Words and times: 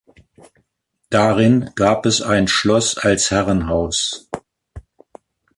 Darin 1.11 1.69
gab 1.75 2.07
es 2.07 2.23
ein 2.23 2.47
Schloss 2.47 2.97
als 2.97 3.29
Herrenhaus. 3.29 4.27